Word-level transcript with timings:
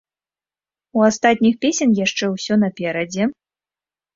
У 0.99 1.03
астатніх 1.09 1.53
песень 1.65 1.93
яшчэ 1.99 2.25
ўсё 2.35 2.53
наперадзе. 2.65 3.23